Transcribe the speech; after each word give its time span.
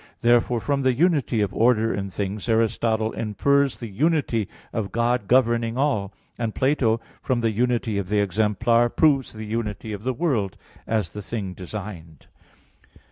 Therefore 0.21 0.59
from 0.59 0.81
the 0.81 0.95
unity 0.95 1.41
of 1.41 1.53
order 1.53 1.93
in 1.93 2.09
things 2.09 2.49
Aristotle 2.49 3.11
infers 3.11 3.75
(Metaph. 3.75 3.79
xii, 3.79 3.79
text 3.79 3.79
52) 3.79 3.85
the 3.85 3.99
unity 3.99 4.47
of 4.73 4.91
God 4.91 5.27
governing 5.27 5.77
all; 5.77 6.11
and 6.39 6.55
Plato 6.55 6.97
(Tim.), 6.97 7.05
from 7.21 7.41
the 7.41 7.51
unity 7.51 7.99
of 7.99 8.09
the 8.09 8.19
exemplar, 8.19 8.89
proves 8.89 9.33
the 9.33 9.45
unity 9.45 9.93
of 9.93 10.03
the 10.03 10.13
world, 10.15 10.57
as 10.87 11.13
the 11.13 11.21
thing 11.21 11.53
designed. 11.53 12.25